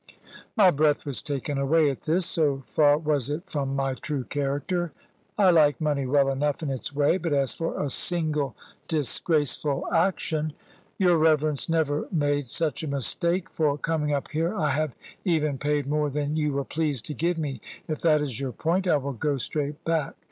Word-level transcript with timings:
My 0.57 0.71
breath 0.71 1.05
was 1.05 1.21
taken 1.21 1.59
away 1.59 1.87
at 1.91 2.01
this: 2.01 2.25
so 2.25 2.63
far 2.65 2.97
was 2.97 3.29
it 3.29 3.43
from 3.47 3.75
my 3.75 3.93
true 3.93 4.23
character. 4.23 4.93
I 5.37 5.51
like 5.51 5.79
money 5.79 6.07
well 6.07 6.27
enough 6.31 6.63
in 6.63 6.71
its 6.71 6.91
way; 6.91 7.17
but 7.17 7.33
as 7.33 7.53
for 7.53 7.79
a 7.79 7.87
single 7.91 8.55
disgraceful 8.87 9.87
action 9.93 10.53
"Your 10.97 11.19
reverence 11.19 11.69
never 11.69 12.07
made 12.11 12.49
such 12.49 12.81
a 12.81 12.87
mistake. 12.87 13.47
For 13.51 13.77
coming 13.77 14.11
up 14.11 14.29
here 14.29 14.55
I 14.55 14.71
have 14.71 14.95
even 15.23 15.59
paid 15.59 15.85
more 15.85 16.09
than 16.09 16.35
you 16.35 16.53
were 16.53 16.65
pleased 16.65 17.05
to 17.05 17.13
give 17.13 17.37
me. 17.37 17.61
If 17.87 18.01
that 18.01 18.21
is 18.21 18.39
your 18.39 18.53
point 18.53 18.87
I 18.87 18.97
will 18.97 19.13
go 19.13 19.37
straight 19.37 19.83
back. 19.85 20.15